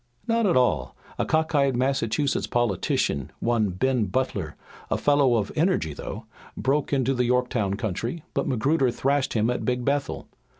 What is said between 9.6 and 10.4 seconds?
Big Bethel.